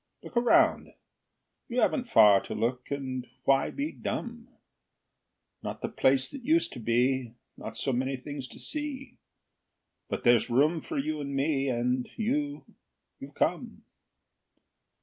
[0.23, 0.95] Look around
[1.67, 4.47] you haven't far To look and why be dumb?
[5.61, 9.19] Not the place that used to be, Not so many things to see;
[10.09, 11.69] But there's room for you and me.
[11.69, 12.65] And you
[13.19, 13.83] you've come.